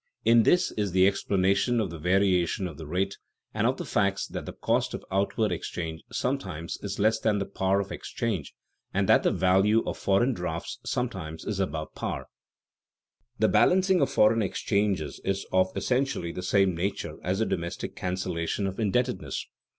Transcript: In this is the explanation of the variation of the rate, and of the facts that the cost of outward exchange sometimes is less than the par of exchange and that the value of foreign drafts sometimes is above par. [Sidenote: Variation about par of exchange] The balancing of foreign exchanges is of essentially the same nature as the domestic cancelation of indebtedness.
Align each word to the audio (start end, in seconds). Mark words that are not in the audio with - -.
In 0.25 0.41
this 0.41 0.71
is 0.71 0.93
the 0.93 1.05
explanation 1.05 1.79
of 1.79 1.91
the 1.91 1.99
variation 1.99 2.67
of 2.67 2.79
the 2.79 2.87
rate, 2.87 3.19
and 3.53 3.67
of 3.67 3.77
the 3.77 3.85
facts 3.85 4.25
that 4.25 4.47
the 4.47 4.53
cost 4.53 4.95
of 4.95 5.05
outward 5.11 5.51
exchange 5.51 6.01
sometimes 6.11 6.79
is 6.81 6.97
less 6.97 7.19
than 7.19 7.37
the 7.37 7.45
par 7.45 7.79
of 7.79 7.91
exchange 7.91 8.55
and 8.95 9.07
that 9.07 9.21
the 9.21 9.29
value 9.29 9.83
of 9.85 9.99
foreign 9.99 10.33
drafts 10.33 10.79
sometimes 10.83 11.45
is 11.45 11.59
above 11.59 11.93
par. 11.93 12.25
[Sidenote: 12.25 12.29
Variation 12.31 12.85
about 12.89 12.95
par 12.97 13.03
of 13.03 13.11
exchange] 13.11 13.35
The 13.37 13.53
balancing 13.59 14.01
of 14.01 14.11
foreign 14.11 14.41
exchanges 14.41 15.21
is 15.23 15.45
of 15.53 15.77
essentially 15.77 16.31
the 16.31 16.41
same 16.41 16.73
nature 16.75 17.17
as 17.23 17.37
the 17.37 17.45
domestic 17.45 17.95
cancelation 17.95 18.65
of 18.65 18.79
indebtedness. 18.79 19.45